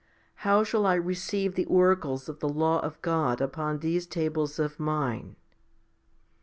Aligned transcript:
How 0.37 0.63
shall 0.63 0.87
I 0.87 0.95
receive 0.95 1.53
the 1.53 1.67
oracles 1.67 2.27
of 2.27 2.39
the 2.39 2.49
law 2.49 2.79
of 2.79 2.99
God 3.03 3.39
upon 3.39 3.81
these 3.81 4.07
tables 4.07 4.57
of 4.57 4.79
mine 4.79 5.35